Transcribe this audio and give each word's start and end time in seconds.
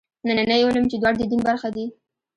ننني 0.27 0.53
علوم 0.67 0.85
چې 0.91 0.95
دواړه 0.97 1.17
د 1.19 1.23
دین 1.31 1.41
برخه 1.49 1.69
دي. 1.75 1.85